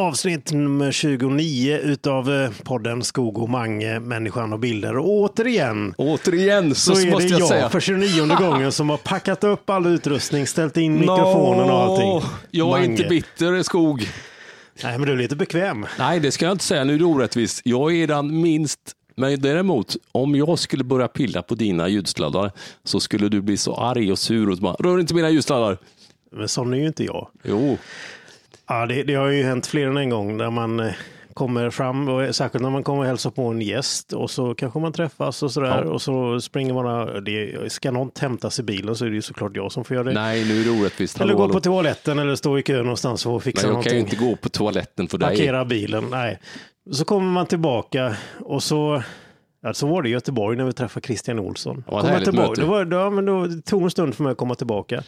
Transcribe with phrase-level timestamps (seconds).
[0.00, 4.96] avsnitt nummer 29 utav eh, podden Skog och Mange, Människan och bilder.
[4.96, 8.96] Och återigen Återigen så, så är måste det jag jag för 29 gången som har
[8.96, 12.30] packat upp all utrustning, ställt in mikrofonen och allting.
[12.50, 12.84] Jag är Mange.
[12.84, 14.08] inte bitter, Skog.
[14.82, 15.86] Nej, men du är lite bekväm.
[15.98, 16.84] Nej, det ska jag inte säga.
[16.84, 17.60] Nu är det orättvist.
[17.64, 18.80] Jag är den minst
[19.16, 22.52] men däremot, om jag skulle börja pilla på dina ljudsladdar
[22.84, 25.78] så skulle du bli så arg och sur och bara, rör inte mina ljudsladdar.
[26.32, 27.28] Men sån är ju inte jag.
[27.44, 27.78] Jo,
[28.70, 30.92] Ja, det, det har ju hänt fler än en gång där man eh,
[31.34, 34.78] kommer fram, och särskilt när man kommer och hälsar på en gäst och så kanske
[34.78, 35.90] man träffas och sådär Ja.
[35.90, 39.56] och så springer man, det, ska något hämtas i bilen så är det ju såklart
[39.56, 40.12] jag som får göra det.
[40.12, 41.16] nej nu är det orättvist.
[41.16, 41.52] eller Hallå, gå hallå.
[41.54, 44.18] på toaletten eller stå i kö någonstans och fixa Men jag kan ju någonting.
[44.20, 45.28] inte gå på toaletten för dig.
[45.28, 46.38] Parkera bilen, nej.
[46.92, 49.02] Så kommer man tillbaka och så,
[49.62, 51.84] ja, så var det i Göteborg när vi träffade Christian Olsson.
[51.86, 52.60] Ja, Kommer härligt tillbaka, möte.
[52.60, 55.02] det, var, ja, men då, det tog en stund för mig att komma tillbaka.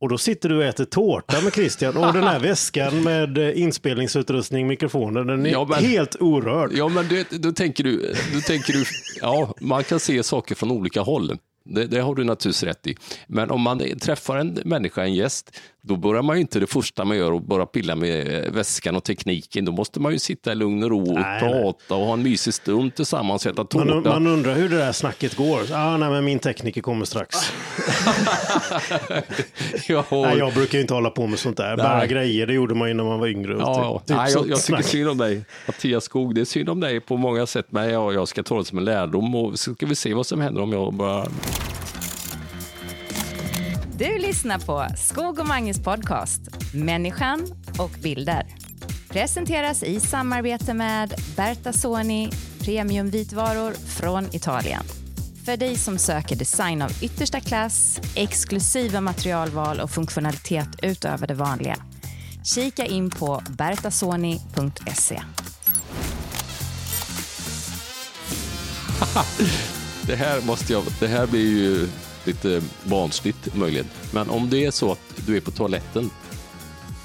[0.00, 3.60] Och då sitter du och äter tårta med Christian och den här väskan med eh,
[3.62, 6.70] inspelningsutrustning, mikrofoner, den är Ja, men- helt orörd.
[6.74, 8.84] Ja, men du, då, tänker du, då tänker du,
[9.20, 11.38] ja, man kan se saker från olika håll.
[11.64, 12.96] Det, det har du naturligtvis rätt i.
[13.26, 17.04] Men om man träffar en människa, en gäst, då börjar man ju inte det första
[17.04, 19.64] man gör och bara pilla med väskan och tekniken.
[19.64, 22.22] Då måste man ju sitta i lugn och ro och Nej, prata och ha en
[22.22, 23.84] mysig stund tillsammans, äta tårta.
[23.84, 25.60] Man, man undrar hur det där snacket går.
[25.72, 27.36] Ah, nej, men min tekniker kommer strax.
[29.88, 31.76] ja, Nej, jag brukar ju inte hålla på med sånt där.
[31.76, 32.08] Bara Nej.
[32.08, 33.54] grejer, det gjorde man ju när man var yngre.
[33.54, 35.44] och Ja, typ- typ Nej, jag, jag tycker synd om dig.
[35.66, 37.66] Mattias Skog, det är synd om dig på många sätt.
[37.70, 40.26] Men jag, jag ska ta det som en lärdom och så ska vi se vad
[40.26, 41.26] som händer om jag bara...
[43.98, 46.40] Du lyssnar på Skog och Manges podcast
[46.74, 47.46] Människan
[47.78, 48.46] och bilder.
[49.08, 54.82] Presenteras i samarbete med Berta Soni premiumvitvaror från Italien.
[55.44, 61.76] För dig som söker design av yttersta klass, exklusiva materialval och funktionalitet utöver det vanliga.
[62.54, 65.22] Kika in på bertasoni.se.
[70.06, 71.88] Det här, måste jag, det här blir ju
[72.28, 73.86] lite barnsligt möjligen.
[74.12, 76.10] Men om det är så att du är på toaletten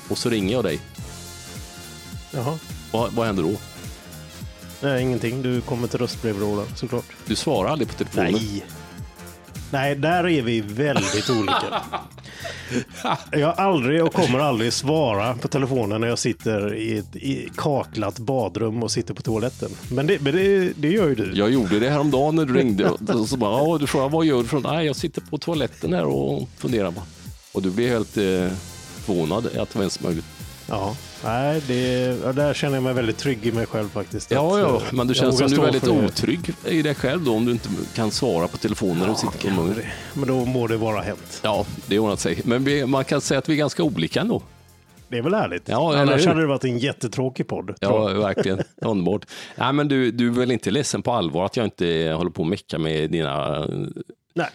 [0.10, 0.80] och så ringer jag dig,
[2.32, 2.60] Jaha.
[2.92, 3.52] vad, vad händer då?
[4.82, 5.42] Nej, ingenting.
[5.42, 7.06] Du kommer till röstbrevlådan såklart.
[7.26, 8.32] Du svarar aldrig på telefonen.
[8.34, 8.66] Nej.
[9.72, 11.82] Nej, där är vi väldigt olika.
[13.32, 17.50] Jag har aldrig och kommer aldrig svara på telefonen när jag sitter i ett i
[17.56, 19.70] kaklat badrum och sitter på toaletten.
[19.92, 21.32] Men det, men det, det gör ju du.
[21.36, 24.38] Jag gjorde det häromdagen när du ringde och så bara, ja, du frågade vad gör
[24.38, 24.48] du?
[24.48, 26.92] Från, Nej, jag sitter på toaletten här och funderar.
[26.92, 27.06] Bara.
[27.52, 28.24] Och du blev helt eh,
[29.06, 30.26] förvånad att det var ens möjligt.
[30.74, 34.32] Ja, nej, det, ja, där känner jag mig väldigt trygg i mig själv faktiskt.
[34.32, 37.36] Ja, ja, eh, men du känns som du är väldigt otrygg i dig själv då
[37.36, 39.86] om du inte kan svara på telefonen du sitter på det.
[40.14, 41.40] Men då må det vara hänt.
[41.44, 42.42] Ja, det ordnar sig.
[42.46, 44.42] Men vi, man kan säga att vi är ganska olika ändå.
[45.08, 45.70] Det är väl härligt?
[45.70, 47.76] Ja, Annars hade det varit en jättetråkig podd.
[47.80, 48.62] Ja, verkligen.
[48.82, 49.26] Underbart.
[49.56, 52.42] Nej, men du, du är väl inte ledsen på allvar att jag inte håller på
[52.42, 53.68] och mecka med dina...
[54.34, 54.50] Nej,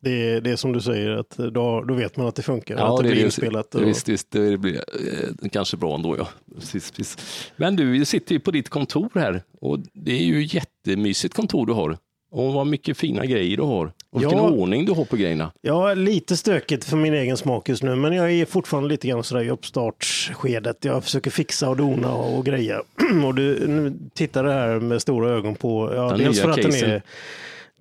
[0.00, 2.76] det är, det är som du säger, att då, då vet man att det funkar.
[2.76, 3.24] att det, är blir det.
[3.24, 3.74] inspelat.
[3.74, 6.16] Och, Visst, visst, det blir eh, kanske bra ändå.
[6.18, 6.28] Ja.
[6.54, 7.16] Precis, precis.
[7.56, 11.72] Men du, sitter ju på ditt kontor här och det är ju jättemysigt kontor du
[11.72, 11.96] har.
[12.32, 13.92] Och vad mycket fina grejer du har.
[14.12, 14.50] Och vilken Ja.
[14.50, 15.52] ordning du har på grejerna.
[15.60, 19.24] Ja, lite stökigt för min egen smak just nu, men jag är fortfarande lite grann
[19.24, 20.84] sådär i uppstartsskedet.
[20.84, 22.82] Jag försöker fixa och dona och, greja.
[23.26, 26.64] och du tittar det här med stora ögon på, ja, Den dels för att den
[26.64, 26.90] casen.
[26.90, 27.02] är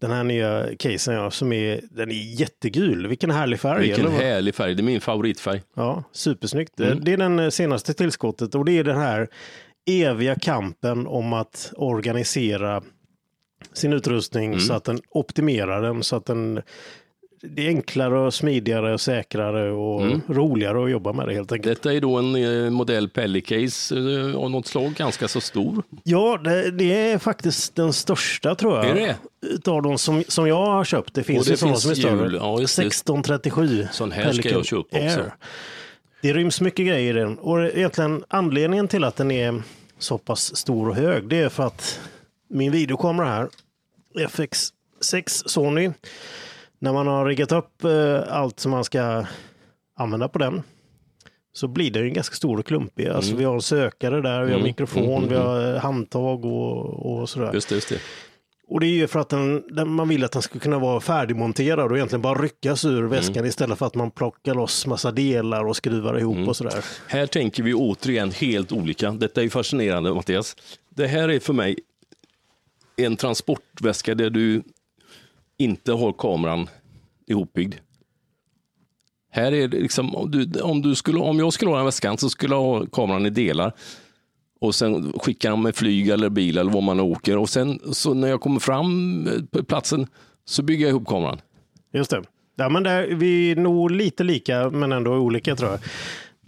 [0.02, 3.08] den här nya casen, ja, som är, den är jättegul.
[3.08, 3.82] Vilken härlig färg.
[3.82, 5.62] Vilken eller härlig färg, det är min favoritfärg.
[5.76, 6.80] Ja, supersnyggt.
[6.80, 7.04] Mm.
[7.04, 9.28] Det är den eh, senaste tillskottet och det är den här
[9.90, 12.84] eviga kampen om att organisera
[13.74, 14.60] sin utrustning Mm.
[14.60, 16.62] så att den optimerar den så att den
[17.42, 20.22] det är enklare och smidigare och säkrare och Mm.
[20.28, 21.78] roligare att jobba med det helt enkelt.
[21.84, 22.36] Detta är då en
[22.66, 25.84] eh, modell Pellicase eh, av något slag, ganska så stor.
[26.04, 28.86] Ja, det, det är faktiskt den största tror jag.
[28.86, 29.16] Är det?
[29.48, 31.14] Utav de som, som jag har köpt.
[31.14, 32.36] Det finns Och det ju sådana som är större.
[32.38, 32.82] ja, just det.
[32.86, 33.88] 1637.
[33.92, 34.98] Sån här ska jag köpa också.
[35.20, 35.34] Air.
[36.22, 37.38] Det ryms mycket grejer i den.
[37.40, 39.62] Och egentligen anledningen till att den är
[40.00, 42.00] så pass stor och hög, det är för att
[42.50, 43.50] min videokamera här,
[44.16, 45.92] FX6 Sony,
[46.80, 49.26] när man har riggat upp eh, allt som man ska
[50.00, 50.62] använda på den,
[51.54, 53.08] så blir den ju ganska stor och klumpig.
[53.08, 56.46] Alltså vi har en sökare där, vi har Mm, mikrofon, mm, mm, vi har handtag
[56.46, 57.54] och, och sådär.
[57.54, 58.00] Just det, just det.
[58.72, 61.00] Och det är ju för att den, den, man vill att den ska kunna vara
[61.00, 63.46] färdigmonterad och egentligen bara ryckas ur väskan Mm.
[63.50, 66.50] istället för att man plockar loss massa delar och skruvar ihop Mm.
[66.50, 66.86] och sådär.
[67.08, 69.12] Här tänker vi återigen helt olika.
[69.12, 70.56] Detta är fascinerande Mattias.
[70.90, 71.80] Det här är för mig
[72.98, 74.64] en transportväska där du
[75.60, 76.68] inte har kameran
[77.28, 77.76] ihopbyggd.
[79.32, 82.18] Här är det liksom, om, du, om, du skulle, om jag skulle ha den väskan
[82.18, 83.74] så skulle jag ha kameran i delar.
[84.62, 87.38] Och sen skickar de med flyg eller bil eller vad man åker.
[87.38, 90.08] Och sen så när jag kommer fram eh, på platsen
[90.46, 91.42] så bygger jag ihop kameran.
[91.94, 92.24] Just det.
[92.56, 95.80] Ja, men där, vi är nog lite lika, men ändå olika tror jag.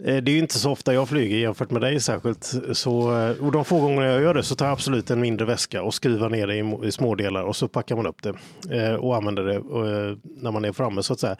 [0.04, 2.54] Eh, Det är ju inte så ofta jag flyger jämfört med dig särskilt.
[2.72, 5.46] Så, eh, och de få gånger jag gör det så tar jag absolut en mindre
[5.46, 8.34] väska och skruvar ner det i, i små delar och så packar man upp det
[8.78, 9.58] eh, och använder det
[10.24, 11.36] när man är framme så att säga.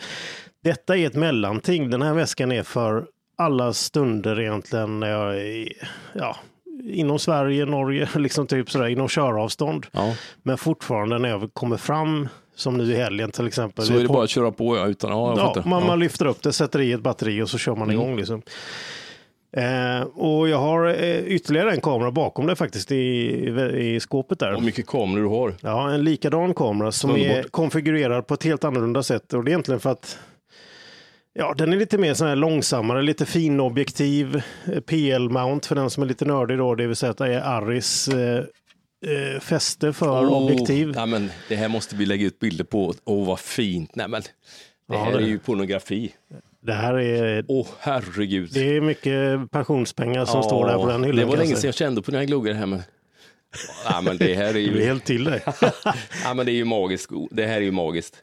[0.65, 1.91] Detta är ett mellanting.
[1.91, 3.07] Den här väskan är för
[3.39, 5.69] alla stunder egentligen när jag är
[6.15, 6.37] ja,
[6.85, 9.87] inom Sverige, Norge, liksom typ sådär, inom köravstånd.
[9.93, 10.15] Ja.
[10.43, 13.85] Men fortfarande när jag kommer fram, som nu i helgen till exempel.
[13.85, 15.71] Så är det på- bara att köra på ja, utan, ja, Ja, fattar.
[15.71, 15.87] man, ja.
[15.87, 18.17] man lyfter upp det, sätter i ett batteri och så kör man igång.
[18.17, 18.43] Liksom.
[19.57, 22.97] Eh, och jag har eh, ytterligare en kamera bakom det faktiskt i,
[23.77, 24.53] i skåpet där.
[24.53, 25.55] Vad mycket kameror du har.
[25.61, 27.51] Ja, en likadan kamera som är Underbart.
[27.51, 29.33] konfigurerad på ett helt annorlunda sätt.
[29.33, 30.19] Och det är egentligen för att
[31.35, 34.43] Ja, den är lite mer sån här långsammare, lite fin objektiv.
[34.87, 38.09] PL-mount för den som är lite nördig då, det vill säga att det är Arris
[38.09, 38.45] eh,
[39.03, 40.93] eh, fäste för Åh, objektiv.
[40.97, 42.95] Nej, men det här måste vi lägga ut bilder på.
[43.05, 43.97] Åh, vad fint.
[43.97, 44.29] Nej, men, det
[44.89, 46.13] Ja, här det- är ju pornografi.
[46.61, 48.51] Det här är, Åh, herregud.
[48.53, 51.17] det är mycket pensionspengar som Ja, står där på den hyllan.
[51.21, 52.67] Det var länge sedan jag kände på den här gluggen här.
[52.67, 52.83] Men...
[53.85, 55.43] Ja, men det här är Du är ju, helt till dig.
[56.25, 57.11] ja, men det är ju magiskt.
[57.31, 58.17] Det här är ju magiskt.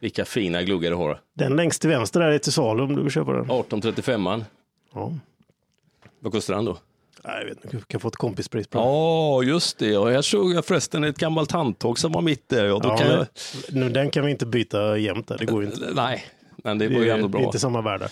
[0.00, 1.20] Vilka fina gluggar du har.
[1.34, 3.44] Den längst till vänster där är till salu om du vill köpa den.
[3.44, 4.44] 1835an.
[4.94, 5.12] Ja.
[6.20, 6.78] Vad kostar den då?
[7.24, 9.48] Jag vet inte, kan få ett kompispris på Ja, den.
[9.48, 9.96] just det.
[9.96, 12.72] Och här såg jag förresten ett gammalt handtag som var mitt där.
[12.72, 13.26] Och då Ja, kan jag...
[13.70, 15.88] nu, den kan vi inte byta jämt där, det går inte.
[15.94, 16.24] Nej,
[16.64, 17.40] men det Det var ju ändå det bra.
[17.42, 18.08] inte samma värde.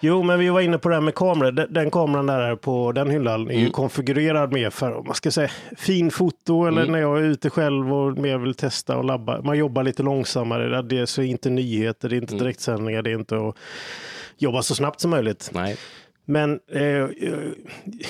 [0.00, 1.52] Jo, men vi var inne på det här med kameror.
[1.52, 3.64] Den, den kameran där på den hyllan är Mm.
[3.64, 6.92] ju konfigurerad mer för, man ska säga, fin foto eller Mm.
[6.92, 9.40] när jag är ute själv och mer vill testa och labba.
[9.42, 10.82] Man jobbar lite långsammare.
[10.82, 12.44] Det är så inte nyheter, det är inte Mm.
[12.44, 13.56] direktsändningar, det är inte att
[14.38, 15.50] jobba så snabbt som möjligt.
[15.54, 15.76] Nej.
[16.28, 17.54] Men eh, jag-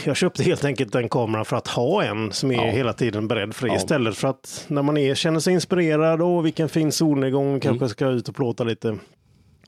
[0.05, 2.63] jag köpte helt enkelt den kameran för att ha en som är Ja.
[2.71, 3.73] hela tiden beredd för det.
[3.73, 3.77] Ja.
[3.79, 7.89] Istället för att när man är, känner sig inspirerad, och vilken fin solnedgång, kanske Mm.
[7.89, 8.97] ska ut och plåta lite.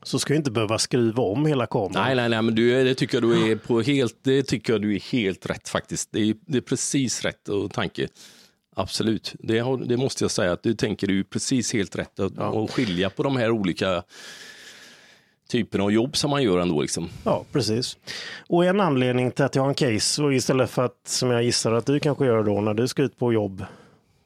[0.03, 1.91] Så ska jag inte behöva skruva om hela kameran.
[2.05, 4.81] Nej, nej, nej, men du, det tycker jag du är på helt, det tycker jag
[4.81, 6.09] du är helt rätt faktiskt.
[6.11, 8.07] Det är, det är precis rätt och tanke.
[8.75, 12.39] Absolut, det, har, det måste jag säga att du tänker du precis helt rätt att
[12.39, 14.03] att skilja på de här olika
[15.49, 17.09] typerna av jobb som man gör ändå liksom.
[17.23, 17.97] Ja, precis.
[18.47, 21.43] Och en anledning till att jag har en case, och istället för att, som jag
[21.43, 23.65] gissar att du kanske gör då när du ska ut på jobb,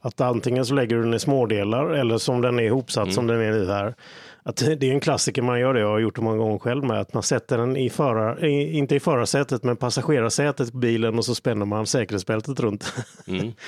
[0.00, 3.14] att antingen så lägger du den i smådelar eller som den är ihopsatt Mm.
[3.14, 3.94] som den är nu här.
[4.42, 6.84] Att det är en klassiker man gör det, jag har gjort det många gånger själv
[6.84, 11.24] med, att man sätter den i förar, inte i förarsätet men passagerarsätet på bilen och
[11.24, 12.92] så spänner man säkerhetsbältet runt.
[13.26, 13.52] Mm.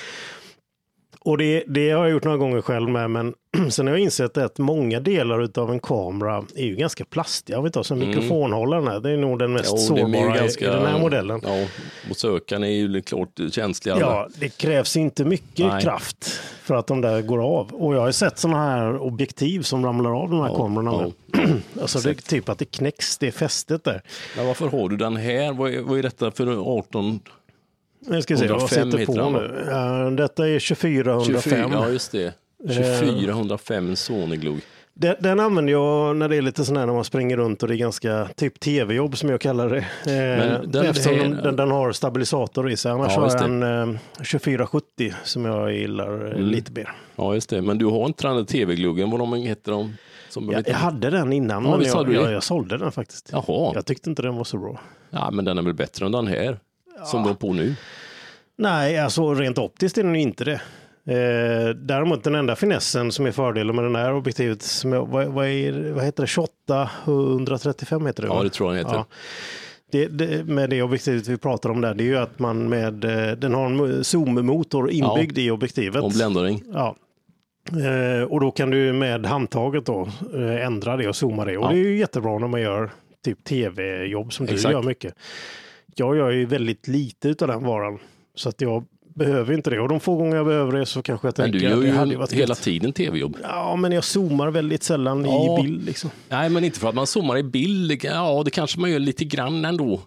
[1.27, 3.33] Och det, det har jag gjort några gånger själv med, men
[3.69, 7.61] sen har jag insett att många delar av en kamera är ju ganska plastiga.
[7.61, 9.81] Vi tar som mikrofonhållaren här, det är nog den mest Mm.
[10.11, 11.41] Jo, sårbara ganska- i den här modellen.
[11.43, 11.65] Ja,
[12.09, 13.97] och sökaren är ju klart känsliga.
[13.99, 15.81] Ja, det krävs inte mycket Nej.
[15.81, 17.73] kraft för att de där går av.
[17.73, 20.91] Och jag har sett sådana här objektiv som ramlar av de här Ja, kamerorna.
[21.33, 21.39] ja.
[21.81, 24.01] Alltså det är typ att det knäcks, det fästet där.
[24.37, 25.53] Men varför har du den här?
[25.53, 27.19] Vad är, vad är detta för 18?
[28.07, 29.65] Nu ska vi se vad 105 sitter på nu.
[29.69, 31.41] Ja, detta är 2405.
[31.41, 32.33] 24, ja just det.
[32.99, 34.61] 2405 Sony-glugg.
[34.93, 37.69] Den, den använder jag när det är lite sån här när man springer runt och
[37.69, 39.77] det är ganska typ tv-jobb som jag kallar det.
[39.77, 42.91] Eh, den eftersom här- den, den, har stabilisator i sig.
[42.91, 46.41] Annars Ja, har jag en eh, 2470 som jag gillar eh, Mm.
[46.47, 46.91] lite mer.
[47.15, 49.93] Ja just det, men du har inte den där tv-gluggen, vad de heter de?
[50.29, 53.29] Som Jag, jag hade den innan Ja, men jag, jag, jag sålde den faktiskt.
[53.31, 54.79] Jaha, Jag tyckte inte den var så bra.
[55.09, 56.59] ja, men den är väl bättre än den här?
[57.05, 57.75] Som du har på nu?
[58.57, 60.61] Nej, alltså rent optiskt är den inte det.
[61.09, 65.27] Eh, däremot den enda finessen som är fördelen med den här objektivet, som jag, vad,
[65.27, 68.27] vad, är, vad heter det, 28 135 heter det?
[68.29, 68.97] Ja, det tror jag den heter.
[68.97, 69.05] Ja.
[69.91, 73.03] Det, det, med det objektivet vi pratar om där, det är ju att man med,
[73.05, 76.03] eh, den har en zoom-motor inbyggd i objektivet.
[76.03, 76.63] Om bländring.
[76.73, 76.95] Ja.
[77.71, 81.57] Eh, och då kan du med handtaget då eh, ändra det och zooma det.
[81.57, 81.69] Och Ja.
[81.69, 82.89] det är ju jättebra när man gör
[83.25, 84.71] typ tv-jobb som du Exakt.
[84.73, 85.13] gör mycket.
[85.99, 87.99] Jag gör ju väldigt lite av den varan.
[88.35, 88.83] Så att jag
[89.15, 89.79] behöver inte det.
[89.79, 91.91] Och de få gånger jag behöver det så kanske jag Men tänker du gör det
[91.99, 92.61] hade ju varit hela gött.
[92.61, 93.37] tiden tv-jobb.
[93.43, 95.59] Ja, men jag zoomar väldigt sällan Ja.
[95.59, 96.09] i bild liksom.
[96.29, 98.03] Nej, men inte för att man zoomar i bild.
[98.03, 100.01] Ja, det kanske man gör lite grann ändå.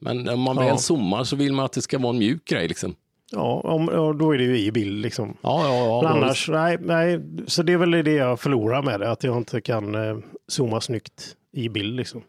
[0.00, 0.62] Men om man Ja.
[0.62, 2.68] väl zoomar så vill man att det ska vara en mjuk grej.
[2.68, 2.94] Liksom.
[3.32, 5.36] Ja, om, ja, då är det ju i bild liksom.
[5.42, 6.02] Ja, ja, ja.
[6.02, 9.36] Men annars, nej, nej, så det är väl det jag förlorar med det, att jag
[9.36, 10.16] inte kan eh,
[10.48, 12.22] zooma snyggt i bild liksom.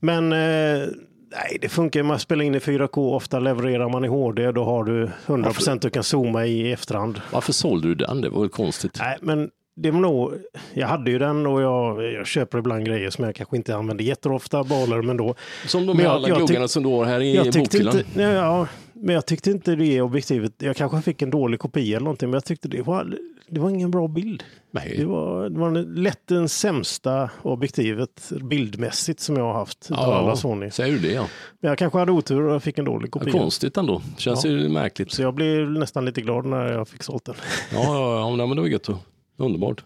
[0.00, 0.88] Men eh,
[1.32, 4.84] nej, det funkar, man spelar in i 4K, ofta levererar man i HD, då har
[4.84, 7.20] du 100% du kan zooma i efterhand.
[7.30, 8.20] Varför sålde du den?
[8.20, 8.98] Det var väl konstigt.
[9.00, 10.32] Nej, men det var nog,
[10.74, 14.04] jag hade ju den och jag, jag köper ibland grejer som jag kanske inte använder
[14.04, 15.34] jätteofta, baler, men då.
[15.66, 17.98] Som de här alla gluggarna som du har här i Jag bokhyllan.
[17.98, 22.04] inte, ja, men jag tyckte inte det objektivet, jag kanske fick en dålig kopia eller
[22.04, 24.42] någonting, men jag tyckte det var, det var ingen bra bild.
[24.72, 25.04] Det Nej.
[25.04, 30.70] var, det var lätt den sämsta objektivet bildmässigt som jag har haft utav alla Sony.
[30.70, 31.26] säger du det ja.
[31.60, 33.32] Men jag kanske hade otur och fick en dålig ja kopia.
[33.32, 34.02] konstigt ändå.
[34.18, 34.50] Känns Ja.
[34.50, 35.12] ju märkligt.
[35.12, 37.34] Så jag blev nästan lite glad när jag fick sålt den.
[37.72, 38.88] Ja, ja, ja men det var gött.
[39.36, 39.82] Underbart.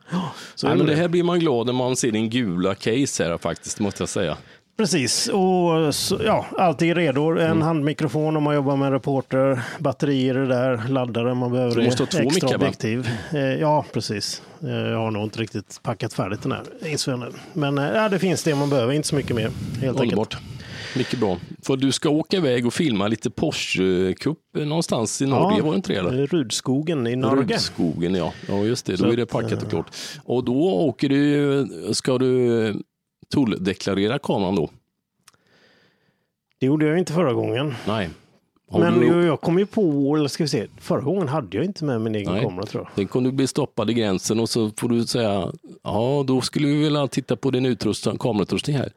[0.55, 0.95] Så Nej, men det.
[0.95, 4.37] här blir man glad när man ser din gula case här faktiskt, måste jag säga.
[4.79, 7.31] Precis, och så, ja, allt är redo.
[7.31, 7.62] En Mm.
[7.62, 12.07] handmikrofon om man jobbar med reporter, batterier är där, laddare man behöver du måste ha
[12.07, 13.11] två extra mickar, objektiv.
[13.35, 14.43] Eh, ja, precis.
[14.62, 17.33] Eh, jag har nog inte riktigt packat färdigt den här insvängen.
[17.53, 19.50] Men eh, det finns det man behöver, inte så mycket mer.
[19.81, 20.37] Helt enkelt.
[20.97, 21.38] Mycket bra.
[21.62, 25.76] För du ska åka iväg och filma lite Porsche Cup någonstans i Norge, var det
[25.76, 25.99] inte det?
[25.99, 26.21] Eller?
[26.23, 27.43] eh, Rudskogen i Norge.
[27.43, 28.33] Rudskogen, ja.
[28.49, 28.93] Ja, just det.
[28.93, 29.87] Då Så är det packat och eh, klart.
[30.25, 32.75] Och då åker du, ska du
[33.35, 34.71] tulldeklarera kameran då?
[36.59, 37.75] Det gjorde jag inte förra gången.
[37.87, 38.11] Nej.
[38.71, 41.67] Har Men du, jag, kom ju på, eller ska vi se, förra gången hade jag
[41.67, 42.43] inte med min egen Nej.
[42.43, 42.91] kamera tror jag.
[42.95, 46.67] Tänk om du blir stoppad i gränsen och så får du säga, ja då skulle
[46.69, 48.93] vi vilja titta på din utrustning, kamerautrustning här.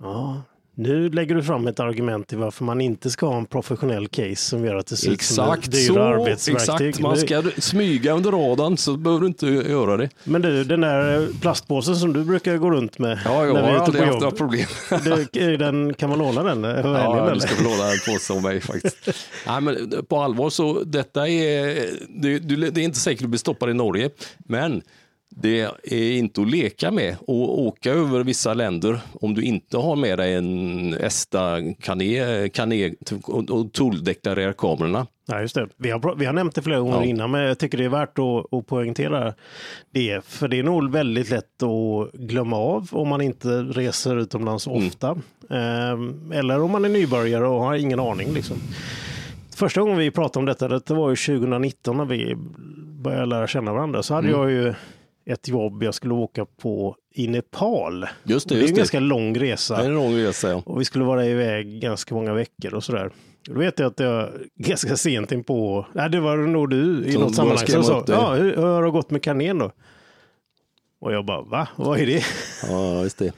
[0.00, 0.42] Ja.
[0.74, 4.36] Nu lägger du fram ett argument till varför man inte ska ha en professionell case
[4.36, 6.88] som gör att det ser ut som dyra så, arbetsverktyg.
[6.88, 7.00] exakt.
[7.00, 10.10] Man ska smyga under radarn så behöver du inte göra det.
[10.24, 13.68] Men du, den där plastpåsen som du brukar gå runt med Ja, jag när vi
[13.68, 14.36] har är ute på haft jobb.
[14.36, 14.66] problem.
[15.32, 16.64] Du, den, kan man låna den?
[16.64, 17.34] helgen, Ja, eller?
[17.34, 18.96] du ska få låna en påse av mig faktiskt.
[19.46, 22.38] Nej, men på allvar så detta är, det,
[22.70, 24.82] det är inte säkert att du blir stoppad i Norge, men
[25.36, 29.96] det är inte att leka med och åka över vissa länder om du inte har
[29.96, 35.06] med dig en ESTA kané, kané och, och tulldeklarera kamerorna.
[35.26, 35.68] Ja, just det.
[35.76, 37.04] Vi har, vi har nämnt det flera gånger Ja.
[37.04, 39.34] innan, men jag tycker det är värt att, att poängtera
[39.90, 40.24] det.
[40.24, 44.86] För det är nog väldigt lätt att glömma av om man inte reser utomlands Mm.
[44.86, 45.16] ofta.
[45.50, 48.32] Ehm, eller om man är nybörjare och har ingen aning.
[48.34, 48.56] Liksom.
[49.56, 52.34] Första gången vi pratade om detta, det var ju 2019 när vi
[53.02, 54.40] började lära känna varandra, så hade Mm.
[54.40, 54.74] jag ju
[55.26, 58.06] ett jobb jag skulle åka på i Nepal.
[58.24, 58.78] Just det, det är en det.
[58.78, 59.76] ganska lång resa.
[59.76, 60.50] Det är en lång resa.
[60.50, 60.62] Ja.
[60.66, 63.10] Och vi skulle vara iväg ganska många veckor och sådär.
[63.46, 67.14] Då vet jag att jag ganska sent in på, nej det var nog du i
[67.18, 69.70] något sammanhang som sa, ja hur, hur har det gått med kanén då?
[71.00, 71.68] Och jag bara, va?
[71.76, 72.24] Vad är det?
[72.68, 73.32] ja, just det.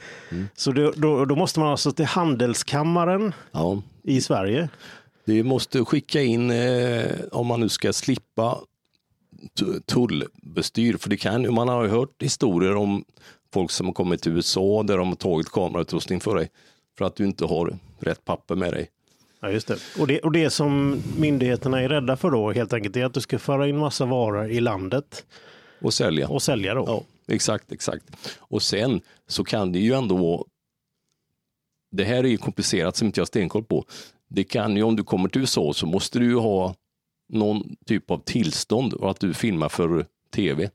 [0.54, 3.82] Så då, då, då måste man alltså till handelskammaren Ja.
[4.02, 4.68] i Sverige.
[5.24, 8.58] Vi måste skicka in, eh, om man nu ska slippa
[9.86, 13.04] tullbestyr, för det kan man har ju hört historier om
[13.52, 16.50] folk som har kommit till USA där de har tagit kamerautrustning för dig
[16.98, 18.90] för att du inte har rätt papper med dig.
[19.40, 19.76] Ja, just det.
[19.98, 20.20] Och, det.
[20.20, 23.68] och det som myndigheterna är rädda för då helt enkelt är att du ska föra
[23.68, 25.24] in massa varor i landet
[25.80, 26.28] Och sälja.
[26.28, 26.84] och sälja då.
[26.86, 27.02] Ja,
[27.34, 28.04] exakt, exakt.
[28.38, 30.46] Och sen så kan det ju ändå
[31.96, 33.84] det här är ju komplicerat som inte jag har stenkoll på.
[34.28, 36.74] Det kan ju, om du kommer till USA så måste du ju ha
[37.28, 40.71] någon typ av tillstånd och att du filmar för tv.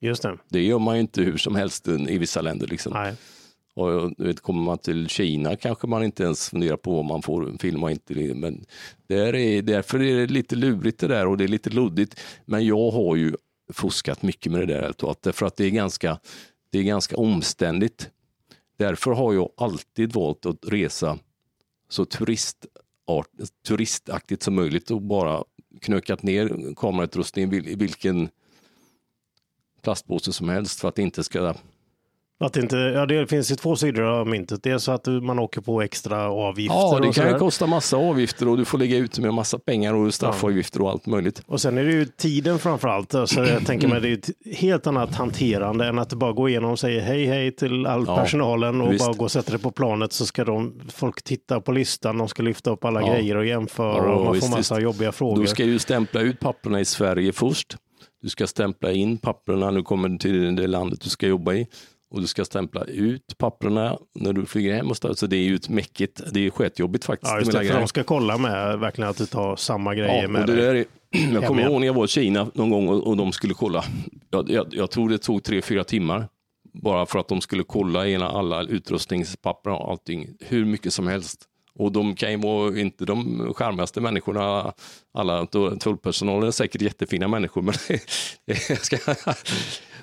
[0.00, 0.38] Just det.
[0.48, 2.66] Det gör man ju inte hur som helst i vissa länder.
[2.66, 2.92] Liksom.
[2.92, 3.14] Nej.
[3.74, 7.52] Och, vet, kommer man till Kina kanske man inte ens funderar på om man får
[7.58, 8.34] filma och inte.
[8.34, 8.64] Men
[9.06, 12.20] där är, därför är det lite lurigt det där och det är lite luddigt.
[12.44, 13.34] Men jag har ju
[13.72, 14.94] fuskat mycket med det där.
[15.22, 16.18] Därför att det är ganska,
[16.70, 18.10] det är ganska omständigt.
[18.76, 21.18] Därför har jag alltid valt att resa
[21.88, 23.28] så turistart,
[23.66, 25.44] turistaktigt som möjligt och bara
[25.80, 28.28] knökat ner kamerautrustningen i vilken
[29.82, 31.54] plastpåse som helst för att det inte ska
[32.44, 34.62] att det, inte, ja, det finns ju två sidor av myntet.
[34.62, 36.76] Dels att man åker på extra avgifter.
[36.76, 39.94] Ja, det kan ju kosta massa avgifter och du får lägga ut med massa pengar
[39.94, 41.42] och straffavgifter och allt möjligt.
[41.46, 43.14] Och sen är det ju tiden framför allt.
[43.14, 46.48] Alltså jag tänker mig det är ett helt annat hanterande än att du bara går
[46.48, 49.06] igenom och säger hej hej till all Ja, personalen och visst.
[49.06, 52.28] bara gå och sätta dig på planet så ska de, folk titta på listan, de
[52.28, 53.12] ska lyfta upp alla Ja.
[53.14, 54.82] grejer och jämföra Ja, och man visst, får massa visst.
[54.84, 55.42] jobbiga frågor.
[55.42, 57.76] Du ska ju stämpla ut papperna i Sverige först.
[58.22, 61.66] Du ska stämpla in papperna du kommer till det landet du ska jobba i.
[62.10, 64.90] Och du ska stämpla ut papperna när du flyger hem.
[64.90, 67.32] Och så så det är ju ett mäckigt, det är skitjobbigt faktiskt.
[67.32, 67.80] ja, just det, för grejer.
[67.80, 70.80] de ska kolla med verkligen att du tar samma grejer Ja, med det dig.
[70.80, 70.86] är,
[71.34, 73.84] jag kommer ihåg när jag var i Kina någon gång och, och de skulle kolla.
[74.30, 76.28] Jag, jag, jag tror det tog tre, fyra timmar.
[76.72, 80.28] Bara för att de skulle kolla igenom alla utrustningspapper och allting.
[80.40, 81.46] Hur mycket som helst.
[81.74, 84.72] Och de kan ju vara inte de charmigaste människorna.
[85.14, 85.46] Alla
[85.80, 87.62] tullpersonalen är säkert jättefina människor.
[87.62, 87.74] Men
[88.80, 88.96] ska,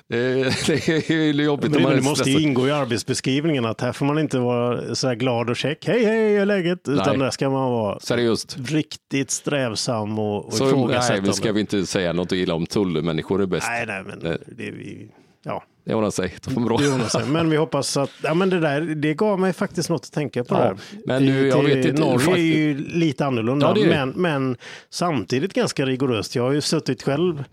[0.08, 4.06] det, det är jobbigt Men det, det måste ju ingå i arbetsbeskrivningen att här får
[4.06, 5.86] man inte vara så här glad och check.
[5.86, 6.88] Hej hej, hur är läget?
[6.88, 7.18] Utan Nej.
[7.18, 8.56] där ska man vara Seriöst.
[8.68, 13.42] riktigt strävsam och, och Så, nej, vi ska vi inte säga något illa om tullmänniskor
[13.42, 13.66] är bäst.
[13.70, 14.38] Nej, nej, men Nej.
[14.56, 15.08] det är vi...
[15.44, 16.34] Ja, Det ordnar sig.
[16.44, 17.26] Det det ordnar sig.
[17.26, 20.44] Men vi hoppas att, ja men det där, det gav mig faktiskt något att tänka
[20.44, 20.76] på Ja, där.
[21.06, 23.88] men nu, jag vet inte, Norge fakt- är ju lite annorlunda, Ja, det det.
[23.88, 24.56] men, men
[24.90, 26.34] samtidigt ganska rigoröst.
[26.36, 27.44] Jag har ju suttit själv,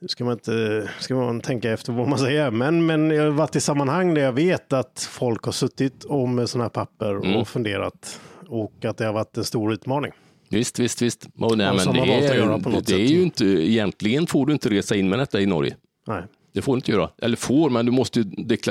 [0.00, 3.30] nu ska man inte ska man tänka efter vad man säger, men, men jag har
[3.30, 7.36] varit i sammanhang där jag vet att folk har suttit om sådana här papper Mm.
[7.36, 10.12] och funderat och att det har varit en stor utmaning.
[10.48, 11.28] Visst, visst, visst.
[11.38, 15.08] Och nej, men det är, det är ju inte, egentligen får du inte resa in
[15.08, 15.76] med detta i Norge.
[16.06, 16.22] Nej.
[16.52, 17.10] Det får du inte göra.
[17.22, 18.24] Eller får, men du måste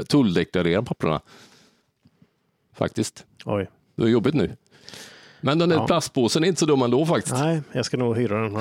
[0.08, 1.22] tulldeklarera papperna.
[2.76, 3.26] Faktiskt.
[3.46, 3.70] Oj.
[3.96, 4.56] Det är jobbigt nu.
[5.42, 5.88] Men den där Ja.
[5.88, 7.36] plastpåsen är inte så dum ändå faktiskt.
[7.36, 8.54] Nej, jag ska nog hyra den.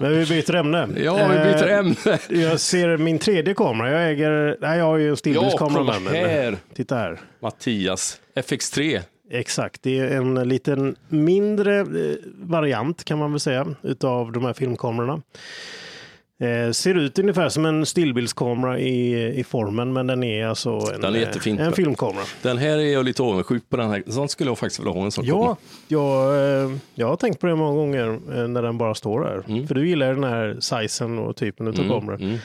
[0.00, 0.88] Men vi byter ämne.
[0.96, 1.94] Ja, vi byter Eh, ämne.
[2.48, 3.90] Jag ser min tredje kamera.
[3.90, 6.28] Jag äger, nej jag har ju en Ja, stillbildskamera kolla med mig.
[6.28, 6.56] här.
[6.74, 7.20] Titta här.
[7.42, 9.00] Mattias, FX3.
[9.32, 11.86] Exakt, det är en liten mindre eh,
[12.36, 15.22] variant kan man väl säga utav de här filmkamerorna.
[16.40, 21.00] Eh, ser ut ungefär som en stillbildskamera i, i formen, men den är alltså en,
[21.00, 21.58] Den är jättefin.
[21.58, 22.24] eh, en filmkamera.
[22.42, 23.76] Den här är jag lite avundsjuk på.
[23.76, 24.02] Den här.
[24.06, 25.24] Sån skulle jag faktiskt vilja ha en sån.
[25.24, 25.56] Ja,
[25.88, 29.44] jag, eh, jag har tänkt på det många gånger eh, när den bara står där.
[29.48, 29.66] Mm.
[29.68, 32.38] För du gillar den här sizen och typen av kameror.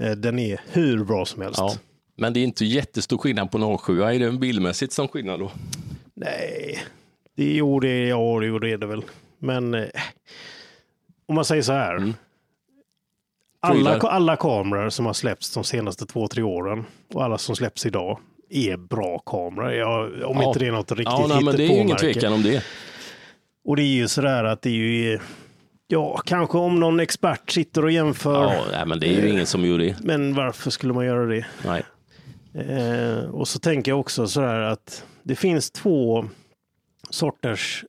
[0.00, 1.58] Eh, Den är hur bra som helst.
[1.60, 1.74] ja.
[2.16, 4.04] Men det är inte jättestor skillnad på en A7.
[4.14, 5.50] Är det en bildmässigt som skillnad då?
[6.14, 6.78] Nej,
[7.36, 9.02] det, jo, det, är- ja, det, jo, det väl.
[9.38, 9.74] Men
[11.26, 12.12] om man säger så här.
[13.64, 17.86] Alla, alla kameror som har släppts de senaste två, tre åren och alla som släpps
[17.86, 18.18] idag
[18.50, 19.72] är bra kameror.
[19.72, 20.44] Ja, om Ja.
[20.48, 22.64] inte det är något riktigt Ja, nej, men det är ju ingen tvekan om det.
[23.64, 25.18] Och det är ju sådär att det är ju,
[25.88, 28.54] ja, kanske om någon expert sitter och jämför.
[28.54, 29.96] Ja, nej, men det är ju ingen som gör det.
[30.00, 31.46] Men varför skulle man göra det?
[31.64, 31.82] Nej.
[32.54, 36.24] Eh, och så tänker jag också så här att det finns två
[37.10, 37.84] sorters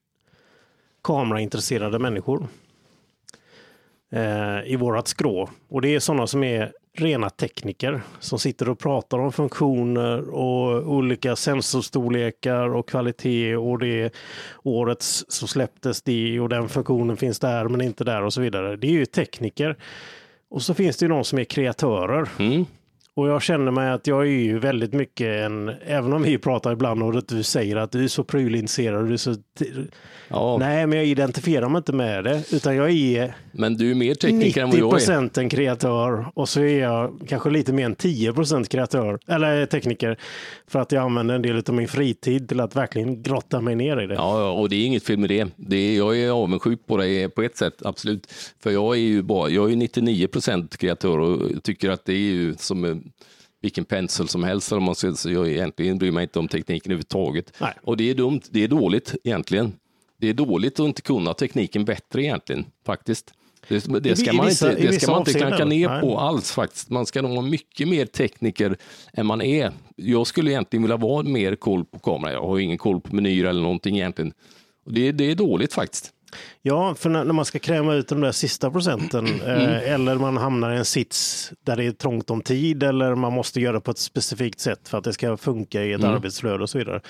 [1.04, 2.48] kameraintresserade människor
[4.16, 5.50] eh, i vårat skrå.
[5.70, 10.94] Och det är sådana som är rena tekniker som sitter och pratar om funktioner och
[10.94, 14.14] olika sensorstorlekar och kvalitet och det
[14.64, 18.76] årets så släpptes det och den funktionen finns där men inte där och så vidare.
[18.76, 19.76] Det är ju tekniker.
[20.50, 22.30] Och så finns det ju de som är kreatörer.
[22.40, 22.66] Mm.
[23.18, 26.72] Och jag känner mig att jag är ju väldigt mycket en, även om vi pratar
[26.72, 29.36] ibland och att du säger att du är så prylintresserad och du är så...
[30.28, 33.96] Ja, Nej, men jag identifierar mig inte med det, utan jag är men du är
[33.96, 34.92] mer tekniker än vad 90 jag är.
[34.92, 39.66] procent en kreatör och så är jag kanske lite mer än 10 procent kreatör, eller
[39.66, 40.18] tekniker,
[40.68, 44.02] för att jag använder en del av min fritid till att verkligen grotta mig ner
[44.02, 44.14] i det.
[44.14, 45.48] Ja, och det är inget fel med det.
[45.56, 48.34] det är, jag är avundsjuk på dig på ett sätt, absolut.
[48.60, 52.18] För jag är ju bara, jag är 99 procent kreatör och tycker att det är
[52.18, 53.04] ju som
[53.62, 54.72] vilken pensel som helst.
[54.72, 57.54] Om man ska, så jag egentligen bryr mig inte om tekniken överhuvudtaget.
[57.62, 57.74] Nej.
[57.84, 59.74] Och det är dumt, det är dåligt egentligen.
[60.18, 63.34] Det är dåligt att inte kunna tekniken bättre egentligen, faktiskt.
[63.68, 66.02] Det, det ska I man vissa- inte, det ska man inte klanka ner Nej.
[66.02, 66.90] på alls faktiskt.
[66.90, 68.78] Man ska nog vara mycket mer tekniker
[69.14, 69.72] än man är.
[69.96, 72.32] Jag skulle egentligen vilja vara mer koll på kamera.
[72.32, 74.34] Jag har ingen koll på menyer eller någonting egentligen.
[74.86, 76.12] Och det, det är dåligt faktiskt.
[76.62, 80.72] Ja, för när, man ska kräma ut de där sista procenten eh, eller man hamnar
[80.74, 83.98] i en sits där det är trångt om tid eller man måste göra på ett
[83.98, 86.16] specifikt sätt för att det ska funka i ett Mm.
[86.16, 87.02] arbetsflöde och så vidare.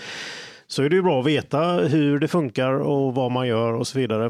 [0.68, 3.88] Så är det ju bra att veta hur det funkar och vad man gör och
[3.88, 4.26] så vidare.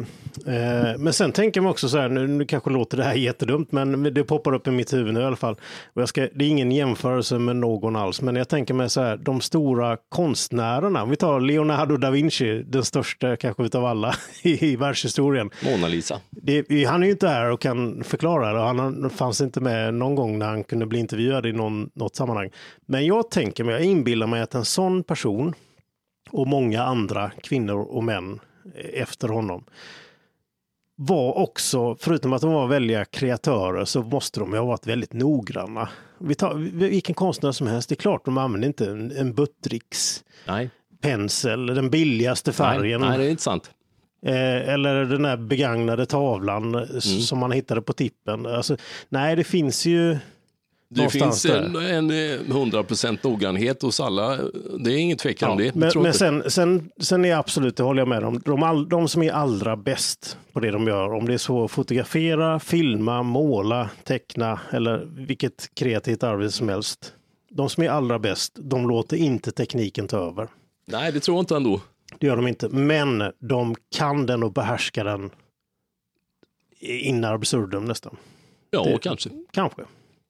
[0.48, 3.72] Eh, men sen tänker man också så här, nu, nu kanske låter det här jättedumt,
[3.72, 5.56] men det poppar upp i mitt huvud nu i alla fall.
[5.94, 9.02] Och jag ska, det är ingen jämförelse med någon alls, men jag tänker mig så
[9.02, 14.16] här, de stora konstnärerna, om vi tar Leonardo da Vinci, den största kanske utav alla
[14.44, 15.50] i, i världshistorien.
[15.64, 16.20] Mona Lisa.
[16.30, 18.60] Det, han är ju inte här och kan förklara det.
[18.60, 22.50] Han fanns inte med någon gång när han kunde bli intervjuad i någon, något sammanhang.
[22.86, 25.54] Men jag tänker mig, jag inbillar mig att en sån person
[26.36, 28.40] och många andra kvinnor och män
[28.94, 29.64] efter honom
[30.96, 35.90] var också, förutom att de var välja kreatörer, så måste de ha varit väldigt noggranna.
[36.18, 40.24] Vi tar vilken konstnär som helst, det är klart de använder inte en, en Buttricks
[40.48, 40.70] Nej.
[41.02, 43.02] pensel, den billigaste Nej, färgen.
[43.02, 43.72] nej, det är inte sant.
[44.26, 47.02] Eh, eller den där begagnade tavlan eh, Mm.
[47.02, 48.46] som man hittade på tippen.
[48.46, 48.78] Alltså,
[49.10, 50.18] nej, det finns ju
[50.90, 51.62] Det finns där.
[51.62, 54.38] en, en eh, 100% noggrannhet hos alla.
[54.80, 55.76] Det är ingen tvekan om det.
[55.76, 58.90] Men, men sen, sen, sen är jag absolut, det håller jag med om, de, all,
[58.90, 62.60] de som är allra bäst på det de gör, om det är så att fotografera,
[62.60, 67.14] filma, måla, teckna eller vilket kreativt arbete som helst.
[67.50, 70.48] De som är allra bäst, de låter inte tekniken ta över.
[70.86, 71.82] Nej, det tror jag inte ändå.
[72.20, 75.30] Det gör de inte, men de kan den och behärskar den
[76.80, 78.18] in absurdum nästan.
[78.72, 79.30] Ja, Det- kanske.
[79.52, 79.82] Kanske.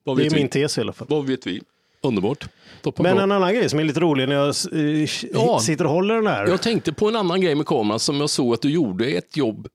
[0.05, 0.35] Vad Det är vi?
[0.35, 1.07] min tes i alla fall.
[1.09, 1.61] Vad vet vi?
[2.01, 2.45] Underbart.
[2.81, 3.23] Toppen Men bra.
[3.23, 5.59] en annan grej som är lite rolig när jag eh, Ja.
[5.59, 6.47] sitter och håller den här.
[6.47, 9.37] Jag tänkte på en annan grej med kameran som jag såg att du gjorde ett
[9.37, 9.67] jobb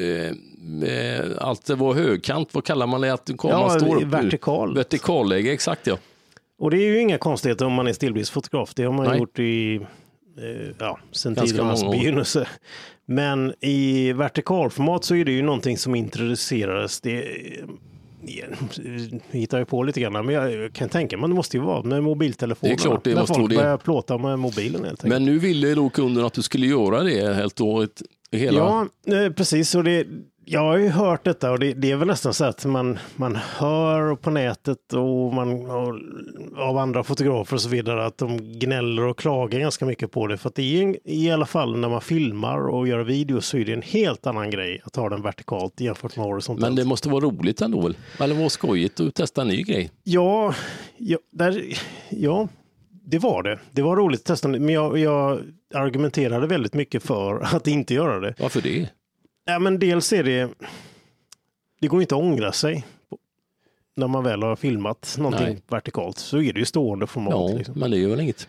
[0.00, 3.12] eh, med allt det var högkant, vad kallar man det?
[3.12, 4.02] Att kameran Ja, står upp?
[4.02, 4.76] vertikalt.
[4.76, 5.98] Vertikalläge, exakt ja.
[6.58, 8.74] Och det är ju inga konstigheter om man är stillbildsfotograf.
[8.74, 9.18] Det har man Nej.
[9.18, 9.74] gjort i,
[10.38, 12.48] eh, ja, sen tidernas begynnelse.
[13.06, 17.00] Men i vertikalformat så är det ju någonting som introducerades.
[17.00, 17.24] Det,
[19.30, 22.02] hittar ju på lite grann, men jag kan tänka mig det måste ju vara med
[22.02, 22.76] mobiltelefonerna.
[22.76, 23.56] Det är klart det när folk det.
[23.56, 25.08] börjar plåta med mobilen helt enkelt.
[25.08, 28.02] Men nu ville då kunden att du skulle göra det helt året.
[28.30, 28.58] Hela...
[28.58, 28.86] Ja,
[29.16, 29.74] eh, precis.
[29.74, 30.06] Och det,
[30.48, 33.36] jag har ju hört detta och det, det är väl nästan så att man, man
[33.36, 35.94] hör på nätet och man och,
[36.56, 40.38] av andra fotografer och så vidare att de gnäller och klagar ganska mycket på det.
[40.38, 43.56] För att det är en, i alla fall när man filmar och gör videos så
[43.58, 46.66] är det en helt annan grej att ha den vertikalt jämfört med horisontellt.
[46.66, 47.96] Men det måste vara roligt ändå väl?
[48.20, 49.90] Eller vara skojigt att testa en ny grej.
[50.02, 50.54] Ja,
[50.96, 51.62] ja, där,
[52.08, 52.48] ja,
[52.90, 53.58] det var det.
[53.72, 55.40] Det var roligt att testa, men jag, jag
[55.74, 58.34] argumenterade väldigt mycket för att inte göra det.
[58.38, 58.88] Varför det?
[59.46, 60.50] Ja, men dels är det,
[61.80, 62.86] det går inte att ångra sig.
[63.94, 65.62] När man väl har filmat någonting Nej.
[65.68, 67.50] vertikalt så är det ju stående format.
[67.50, 67.78] Ja, liksom.
[67.78, 68.48] men det gör väl inget.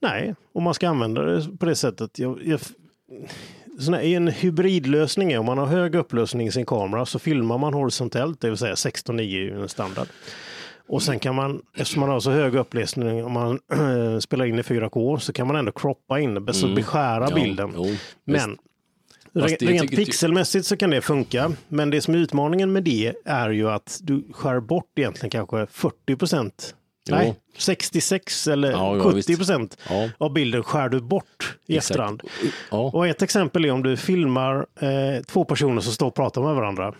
[0.00, 2.18] Nej, om man ska använda det på det sättet.
[2.18, 2.60] Jag, jag,
[3.78, 7.58] sån här, en hybridlösning är om man har hög upplösning i sin kamera så filmar
[7.58, 10.08] man horisontellt, det vill säga 16.9 är standard.
[10.88, 13.60] Och sen kan man, eftersom man har så hög upplösning, om man
[14.20, 17.72] spelar in i 4K, så kan man ändå croppa in så beskära Ja, bilden.
[17.76, 17.86] jo.
[18.24, 18.58] Men
[19.32, 23.50] Rent tycker- pixelmässigt så kan det funka, men det som är utmaningen med det är
[23.50, 26.74] ju att du skär bort egentligen kanske 40 procent.
[27.10, 30.08] Nej, 66 eller Ja, ja, 70 procent Ja.
[30.18, 31.90] av bilden skär du bort i Exakt.
[31.90, 32.22] efterhand.
[32.70, 36.54] Och ett exempel är om du filmar eh, två personer som står och pratar med
[36.54, 36.94] varandra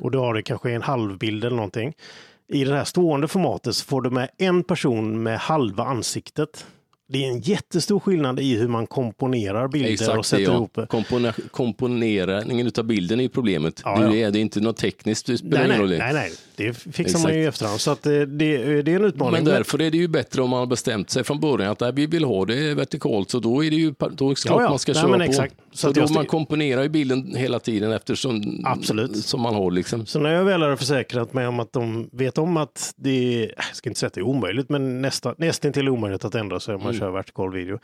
[0.00, 1.92] och du har det kanske en halvbild eller någonting.
[2.48, 6.66] I det här stående formatet så får du med en person med halva ansiktet.
[7.08, 10.24] Det är en jättestor skillnad i hur man komponerar bilder och exakt det.
[10.24, 10.52] sätter Ja.
[10.54, 10.82] ihop det.
[10.86, 13.80] Kompone- komponeringen av bilden är ju problemet.
[13.84, 14.26] Ja, det, ja.
[14.26, 15.88] är, det är inte något tekniskt, det spelar Nej, ingen roll.
[15.88, 16.12] nej, det.
[16.20, 17.24] nej, det fixar Exakt.
[17.24, 17.80] man ju i efterhand.
[17.80, 18.26] Så att eh, det,
[18.82, 19.32] det är en utmaning.
[19.32, 22.06] Men därför är det ju bättre om man har bestämt sig från början att vi
[22.06, 24.68] vill ha det vertikalt, så då är det ju då är det Ja, ja.
[24.68, 25.22] man ska Nej, köra på.
[25.22, 25.54] exakt.
[25.74, 29.16] Så att då man komponerar ju bilden hela tiden eftersom Absolut.
[29.16, 30.06] som man har liksom.
[30.06, 33.10] Så när jag väl har försäkrat mig om att de vet om att det
[33.42, 36.34] är, jag ska inte säga att det är omöjligt, men nästa, nästan till omöjligt att
[36.34, 37.00] ändra sig om man Mm.
[37.00, 37.78] kör vertikal video.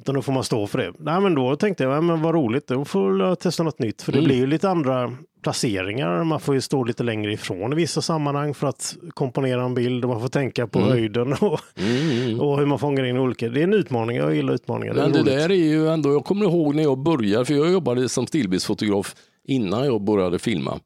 [0.00, 0.92] Utan då får man stå för det.
[0.98, 4.02] Nej, men då tänkte jag, ja, men vad roligt, då får jag testa något nytt.
[4.02, 4.26] För det Mm.
[4.28, 6.24] blir ju lite andra placeringar.
[6.24, 10.04] Man får ju stå lite längre ifrån i vissa sammanhang för att komponera en bild
[10.04, 12.40] och man får tänka på höjden och, Mm.
[12.40, 13.48] och hur man fångar in olika.
[13.48, 14.94] Det är en utmaning, jag gillar utmaningar.
[14.94, 15.26] Men det roligt.
[15.32, 19.14] där är ju ändå, jag kommer ihåg när jag började, för jag jobbade som stillbildsfotograf
[19.44, 20.80] innan jag började filma.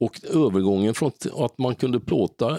[0.00, 2.58] Och övergången från att man kunde plåta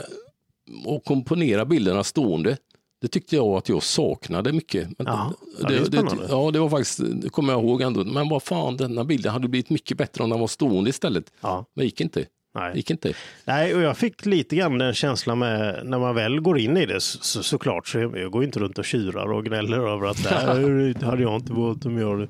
[0.86, 2.58] och komponera bilderna stående,
[3.02, 4.90] det tyckte jag att jag saknade mycket.
[4.98, 5.34] Ja,
[5.68, 6.26] det är spännande.
[6.30, 8.04] ja, det var faktiskt, det kommer jag ihåg ändå.
[8.04, 11.32] Men vad fan, denna bilden hade blivit mycket bättre om den var stående istället.
[11.42, 11.66] Ja.
[11.74, 12.26] Men det gick inte.
[12.54, 12.72] Nej.
[12.72, 13.14] Det gick inte.
[13.46, 16.86] Nej, och jag fick lite grann den känslan med när man väl går in i
[16.86, 17.88] det så, så, såklart.
[17.88, 21.36] Så jag, jag går inte runt och tjurar och gnäller över att det hade jag
[21.36, 22.28] inte valt om jag det.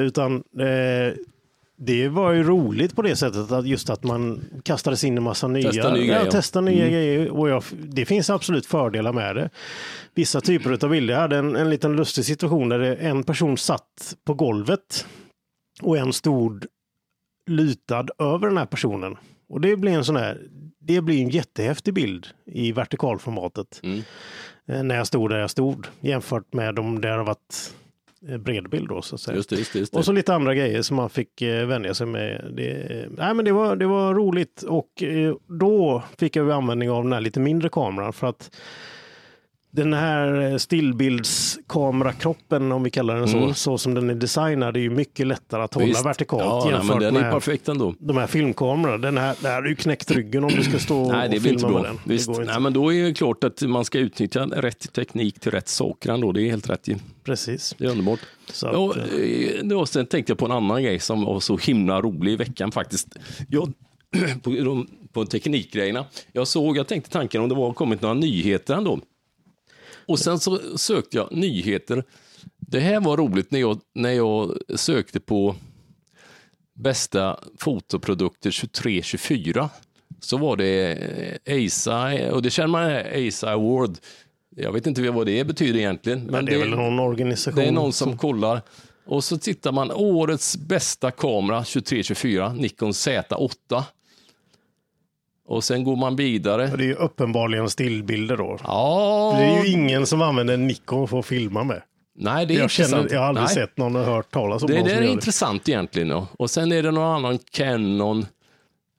[0.00, 1.14] Utan eh,
[1.82, 5.48] det var ju roligt på det sättet att just att man kastades in i massa
[5.48, 7.30] nya, Testa nya ja, testa nya grejer.
[7.30, 9.50] Och jag, det finns absolut fördelar med det.
[10.14, 11.14] Vissa typer av bilder.
[11.14, 15.06] Jag hade en, en liten lustig situation där en person satt på golvet
[15.82, 16.66] och en stod
[17.46, 19.16] lutad över den här personen.
[19.48, 20.40] Och det blir en sån här,
[20.78, 23.80] det blir en jättehäftig bild i vertikalformatet.
[23.82, 24.02] Mm.
[24.68, 27.74] Eh, När jag stod där jag stod jämfört med om det hade varit
[28.20, 29.36] bredbild då så att säga.
[29.36, 29.78] Just det, just det.
[29.78, 29.98] Just det.
[29.98, 32.52] Och så lite andra grejer som man fick eh, vänja sig med.
[32.56, 37.02] Det, nej, men det, var, det var roligt och eh, då fick jag användning av
[37.02, 38.50] den här lite mindre kameran för att
[39.72, 43.54] den här eh, stillbildskamerakroppen, om vi kallar den så, Mm.
[43.54, 46.06] så som den är designad, är ju mycket lättare att hålla Visst.
[46.06, 47.94] vertikalt ja, nej, jämfört men den är med perfekt ändå.
[47.98, 48.98] de här filmkamerorna.
[48.98, 51.42] Den här, det här är ju knäckt ryggen om du ska stå Nej, det och
[51.42, 51.82] filma bra.
[51.82, 51.98] med den.
[52.04, 52.34] Visst.
[52.36, 52.44] Det.
[52.44, 56.10] Nej, men då är det klart att man ska utnyttja rätt teknik till rätt saker
[56.12, 56.32] ändå.
[56.32, 56.88] Det är helt rätt.
[57.24, 57.74] Precis.
[57.78, 58.20] Det är underbart.
[58.52, 61.40] Så att, Ja, eh, eh, då sen tänkte jag på en annan grej som var
[61.40, 63.08] så himla rolig i veckan faktiskt.
[63.48, 63.72] Jag,
[64.42, 66.04] på, de- på teknikgrejerna.
[66.32, 69.00] Jag såg, jag tänkte tanken om det var kommit några nyheter ändå.
[70.10, 72.04] Och sen så sökte jag nyheter.
[72.58, 75.56] Det här var roligt när jag, när jag sökte på
[76.74, 79.68] bästa fotoprodukter 23-24.
[80.20, 80.92] Så var det
[81.44, 83.98] eh, ASA, och det känner man ASA Award.
[84.56, 86.22] Jag vet inte vad det betyder egentligen.
[86.22, 87.56] Men det är väl någon organisation.
[87.56, 88.62] det är någon som kollar.
[89.06, 93.82] Och så tittar man, årets bästa kamera 2324, Nikon Z8.
[95.50, 96.70] Och sen går man vidare.
[96.72, 98.58] Och Det är ju uppenbarligen stillbilder då.
[98.64, 101.82] Ja, Det är ju ingen som använder Nikon för att filma med.
[102.18, 102.90] Nej, det är Jag, intressant.
[102.90, 103.54] känner, jag har aldrig Nej.
[103.54, 106.08] sett någon och hört talas om Det, någon det är intressant egentligen.
[106.08, 106.26] Ja.
[106.38, 108.26] Och sen är det någon annan Canon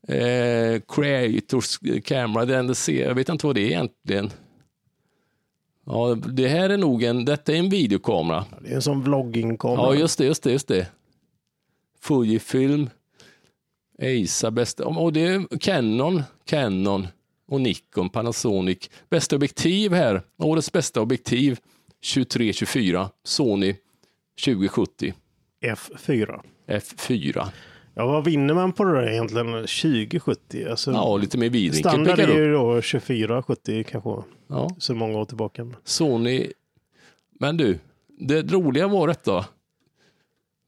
[0.08, 2.46] eh, Creators Camera.
[2.46, 4.30] Den det ser, jag vet inte vad det är egentligen.
[5.86, 8.46] Ja, det här är nog en, detta är en videokamera.
[8.62, 9.86] Det är en sån vloggingkamera.
[9.86, 10.88] Ja, just det, just det, just det.
[12.02, 12.90] Fujifilm,
[14.02, 17.08] Eisa, bästa, och det är Canon, Canon
[17.48, 18.90] och Nikon, Panasonic.
[19.10, 21.60] Bästa objektiv här, årets bästa objektiv
[22.04, 23.76] 23-24, Sony
[24.46, 25.14] 2070
[25.62, 26.40] F4.
[26.68, 27.48] F4.
[27.96, 29.48] Ja, vad vinner man på det där egentligen?
[29.52, 30.66] 2070?
[30.70, 34.10] Alltså, Ja, lite mer vidvinkel standard är ju då 2470 kanske.
[34.48, 35.68] Ja, Så många år tillbaka.
[35.84, 36.48] Sony.
[37.40, 37.80] Men du,
[38.20, 39.46] det roliga var detta.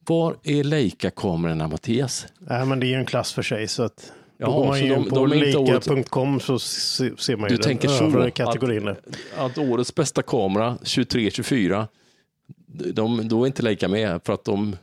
[0.05, 2.27] Var är Leica-kamerorna, Mattias?
[2.39, 3.67] Nej, men det är ju en klass för sig.
[3.67, 3.95] Så att
[4.37, 7.61] då Jaha, går man så ju de- på leica.com så se- ser man ju Du
[7.63, 8.85] den övre att- kategorin.
[8.85, 8.99] där.
[9.37, 11.87] att årets bästa kamera, 23-24,
[12.93, 14.75] de, då är inte Leica med för att de...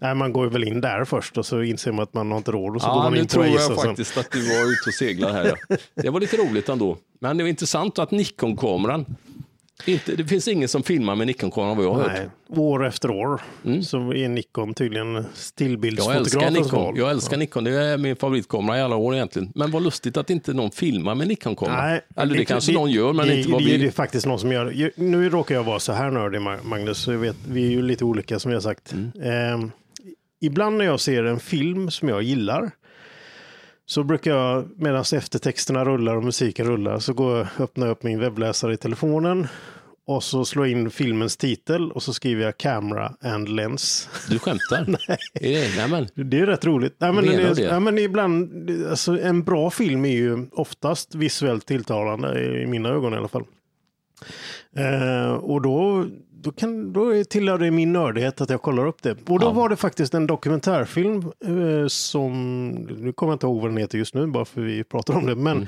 [0.00, 2.50] Nej, man går väl in där först och så inser man att man har inte
[2.52, 4.40] råd och så går Ja, man nu in på tror jag sen- faktiskt att du
[4.42, 5.58] var ute och seglar här.
[5.68, 5.76] Ja.
[5.94, 6.96] Det var lite roligt ändå.
[7.20, 9.06] Men det var intressant att Nikon-kameran,
[9.86, 12.30] inte, det finns ingen som filmar med Nikon-kameran vad jag har hört.
[12.48, 13.40] År efter år
[13.82, 16.84] så är Nikon tydligen Jag älskar stillbildsfotografens Nikon.
[16.84, 16.98] val.
[16.98, 17.64] Jag älskar Nikon.
[17.64, 19.52] Det är min favoritkamera i alla år egentligen.
[19.54, 22.00] Men vad lustigt att inte någon filmar med Nikon-kamera.
[22.16, 23.76] Eller det, kanske någon gör, men det, inte vad det, vi...
[23.76, 24.90] det är faktiskt någon som gör det.
[24.96, 27.82] Nu råkar jag vara så här nördig, Ma- Magnus, så jag vet, vi är ju
[27.82, 28.92] lite olika som jag sagt.
[28.92, 29.12] Mm.
[29.22, 29.70] Ehm,
[30.40, 32.70] ibland när jag ser en film som jag gillar
[33.88, 38.02] så brukar jag, medan eftertexterna rullar och musiken rullar, så går jag öppnar jag upp
[38.02, 39.46] min webbläsare i telefonen
[40.06, 44.08] och så slår jag in filmens titel och så skriver jag camera and lens.
[44.30, 44.84] Du skämtar?
[45.08, 45.18] Nej.
[45.34, 46.94] Är det, nej men, Det är rätt roligt.
[46.98, 47.62] Nej, men, det, det?
[47.62, 53.14] Ja, men ibland, alltså, en bra film är ju oftast visuellt tilltalande, i mina ögon
[53.14, 53.44] i alla fall.
[54.76, 56.06] Eh, och då,
[56.40, 59.10] då, kan, då tillhör det min nördighet att jag kollar upp det.
[59.28, 59.50] Och då Ja.
[59.52, 63.98] var det faktiskt en dokumentärfilm eh, som, nu kommer jag inte ihåg vad den heter
[63.98, 65.66] just nu, bara för vi pratar om det, men Mm.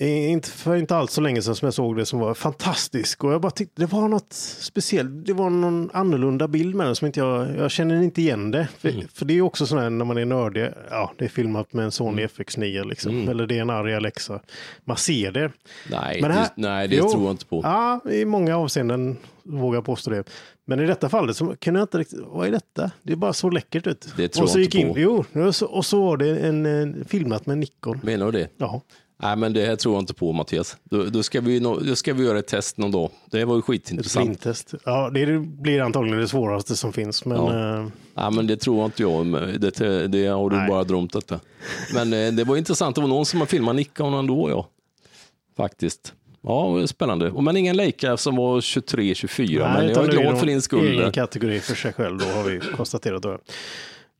[0.00, 3.24] Eh, inte, för inte alls så länge sedan som jag såg det som var fantastisk.
[3.24, 5.26] Och jag bara tyckte det var något speciellt.
[5.26, 8.68] Det var någon annorlunda bild med den som inte jag, jag känner inte igen det.
[8.78, 9.08] För, Mm.
[9.14, 11.84] för det är också sån här när man är nördig, ja det är filmat med
[11.84, 12.28] en Sony Mm.
[12.36, 13.28] FX9 liksom.
[13.28, 14.40] Eller det är en arg Alexa.
[14.84, 15.50] Man ser det.
[15.90, 17.08] nej, Men här- det, nej, det Jo.
[17.10, 17.60] tror jag inte på.
[17.64, 20.24] Ja, i många avseenden vågar jag påstå det.
[20.68, 22.90] Men i detta fallet så kunde jag inte riktigt, vad är detta?
[23.02, 24.08] Det är bara så läckert ut.
[24.16, 24.98] Det tror och så jag inte in, på.
[25.00, 28.00] Jo, och så, och så var det en, en filmat med Nikon.
[28.02, 28.48] Menar du det?
[28.56, 28.82] Ja.
[29.22, 30.76] Nej, men det här tror jag inte på Mattias.
[30.84, 33.10] Då, då, ska vi, då ska vi göra ett test någon dag.
[33.30, 34.24] Det var ju Ett skitintressant.
[34.26, 34.74] blindtest.
[34.84, 37.24] Ja, det blir antagligen det svåraste som finns.
[37.24, 37.78] Men Ja.
[37.80, 39.26] eh, Ja, men det tror inte jag.
[39.60, 40.68] Det, det har du Nej.
[40.68, 41.40] bara drömt detta.
[41.94, 42.94] Men eh, det var intressant.
[42.94, 44.68] Det var någon som har filmat Nikon ändå, ja.
[45.56, 46.12] Faktiskt.
[46.42, 47.32] Ja, spännande.
[47.42, 49.72] Men ingen Leica som var 23-24.
[49.74, 50.86] Men jag är glad för din skull.
[50.86, 53.22] Egen kategori för sig själv då har vi konstaterat.
[53.22, 53.38] Då.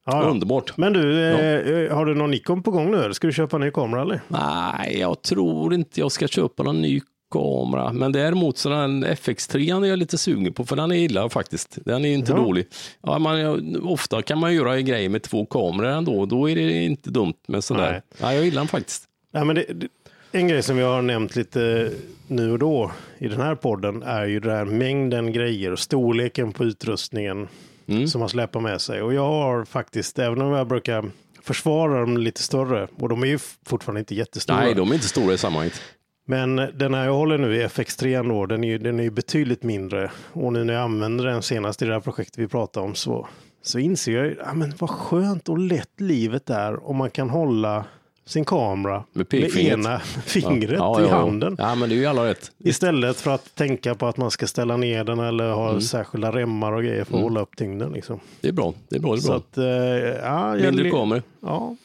[0.07, 0.29] Ja, ja.
[0.31, 0.77] Underbart.
[0.77, 2.97] Men du, eh, har du någon Nikon på gång nu?
[2.97, 3.12] eller?
[3.12, 4.21] Ska du köpa en ny kamera eller?
[4.29, 7.01] Nej, jag tror inte jag ska köpa någon ny
[7.33, 7.92] kamera.
[7.92, 11.79] Men däremot så den FX3 är jag lite sugen på, för den är illa faktiskt.
[11.85, 12.38] Den är inte Ja.
[12.38, 12.66] dålig.
[13.03, 16.27] Ja, man, ofta kan man göra grejer med två kameror ändå.
[16.27, 17.90] Då är det inte dumt med sådär.
[17.92, 18.01] Nej.
[18.23, 18.37] Nej.
[18.37, 19.05] jag gillar den faktiskt.
[19.33, 19.88] Ja, men det, det,
[20.33, 21.90] en grej som vi har nämnt lite
[22.29, 26.53] nu och då i den här podden är ju den här mängden grejer och storleken
[26.53, 27.49] på utrustningen
[27.88, 28.09] Mm.
[28.09, 29.03] som man släpar med sig.
[29.03, 31.11] Och jag har faktiskt, även om jag brukar
[31.42, 34.61] försvara dem lite större, och de är ju fortfarande inte jättestora.
[34.61, 35.81] Nej, de är inte stora i sammanhanget.
[36.29, 39.62] Men den här jag håller nu i FX3 då, den är ju den är betydligt
[39.62, 40.11] mindre.
[40.33, 43.29] Och nu när jag använder den senast i det här projektet vi pratade om så,
[43.62, 47.31] så inser jag ju, ja, men vad skönt och lätt livet är om man kan
[47.31, 47.85] hålla
[48.26, 49.72] sin kamera Med pekfingret.
[49.78, 51.16] ena fingret Ja, i ja, ja.
[51.16, 51.56] handen.
[51.58, 52.52] Ja, men det är ju alla rätt.
[52.58, 55.80] Istället för att tänka på att man ska ställa ner den eller ha Mm.
[55.80, 57.92] särskilda remmar och grejer för att hålla upp tyngden.
[57.92, 58.20] Liksom.
[58.40, 58.74] Det är bra.
[58.88, 59.12] Det är bra.
[59.12, 59.36] Det är Så bra.
[59.36, 61.22] att, eh, ja, jag- Mindre kameror.
[61.42, 61.76] Ja,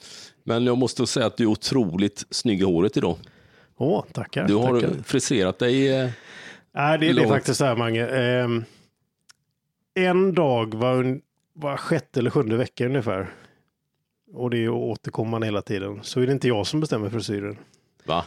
[0.43, 3.15] Men jag måste säga att du är otroligt snygg i håret idag.
[3.77, 4.47] Åh, tackar.
[4.47, 4.95] Du har tackar.
[5.05, 6.01] friserat dig.
[6.01, 6.09] eh,
[6.75, 8.07] Nej, det, det är faktiskt så här, Mange.
[8.07, 8.63] Ehm,
[9.93, 11.19] en dag var,
[11.53, 13.29] var sjätte eller sjunde vecka ungefär.
[14.33, 15.99] Och det är återkommande hela tiden.
[16.03, 17.57] Så är det inte jag som bestämmer frisyren.
[18.05, 18.25] Va?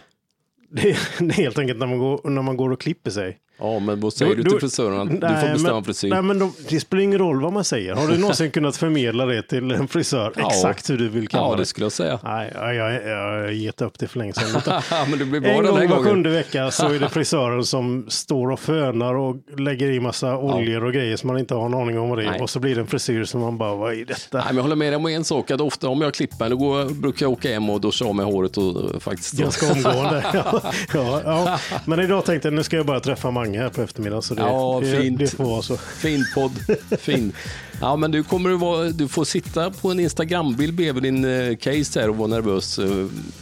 [0.69, 3.39] Det är, det är helt enkelt när man, går, när man går och klipper sig.
[3.59, 5.01] Ja, men vad säger Du- du till du- frisören?
[5.01, 6.09] att Du Nej, får bestämma men, frisyr.
[6.11, 7.95] Nej, men de, det spelar ingen roll vad man säger.
[7.95, 10.33] Har du någonsin kunnat förmedla det till en frisör?
[10.37, 10.49] Ja.
[10.51, 11.63] Exakt hur du vill kalla Ja, det.
[11.63, 12.19] det skulle jag säga.
[12.25, 14.63] Nej, jag, jag, jag har gett upp det för länge sedan.
[15.11, 18.05] Men det blir bra En den gång var sjunde vecka så är det frisören som
[18.09, 21.75] står och fönar och lägger i massa oljor och grejer som man inte har en
[21.75, 22.43] aning om vad det är.
[22.43, 24.39] Och så blir det en frisyr som man bara, vad är detta?
[24.39, 26.57] Nej, men jag håller med dig om en sak, att ofta om jag klipper då
[26.57, 29.33] går, brukar jag åka hem och duscha av mig håret och eh, faktiskt.
[29.33, 30.25] Ganska omgående.
[30.35, 30.63] ja,
[30.95, 31.59] ja, ja.
[31.85, 34.23] Men idag tänkte jag, nu ska jag bara träffa Magnus Mange här på eftermiddagen.
[34.23, 35.19] Så det, Ja, det, fint.
[35.19, 35.77] det får vara så.
[35.77, 36.53] Fin podd.
[37.01, 37.33] Fin.
[37.81, 41.57] Ja, men du kommer att vara, du får sitta på en Instagrambild bredvid din eh,
[41.57, 42.85] case här och vara nervös eh,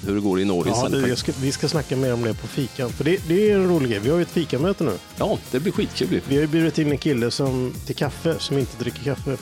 [0.07, 2.47] hur det går i Norge Ja, jag ska, vi ska snacka mer om det på
[2.47, 2.91] fikan.
[2.93, 4.01] För det, det är en rolig grej.
[4.01, 4.93] Vi har ju ett fikamöte nu.
[5.17, 6.21] Ja, det blir skitkul.
[6.29, 9.37] Vi har ju bjudit in en kille som, till kaffe som inte dricker kaffe.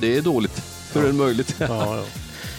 [0.00, 0.62] Det är dåligt.
[0.92, 1.54] Hur är det möjligt?
[1.58, 2.04] Ja, ja.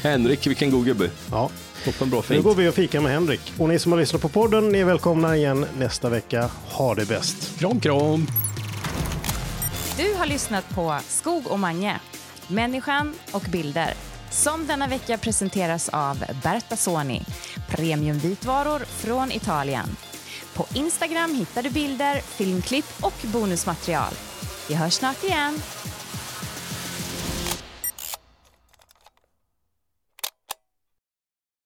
[0.09, 1.09] Henrik, vilken god gubbe.
[1.31, 1.49] ja.
[1.85, 2.43] Toppen bra Nu fint.
[2.43, 3.53] går vi och fikar med Henrik.
[3.59, 6.49] Och ni som har lyssnat på podden, ni är välkomna igen nästa vecka.
[6.71, 7.59] Ha det bäst.
[7.59, 8.27] Kram, kram.
[9.97, 11.99] Du har lyssnat på Skog och Mange,
[12.47, 13.93] människan och bilder.
[14.31, 17.21] Som denna vecka presenteras av Berta Soni,
[17.69, 19.95] premiumvitvaror från Italien.
[20.53, 24.13] På Instagram hittar du bilder, filmklipp och bonusmaterial.
[24.69, 25.61] Vi hörs snart igen.